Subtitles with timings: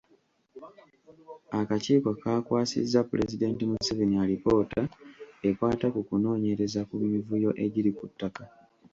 [1.59, 4.81] Akakiiko kaakwasizza Pulezidenti Museveni alipoota
[5.49, 8.43] ekwata ku kunoonyereza ku mivuyo egiri ku ttaka.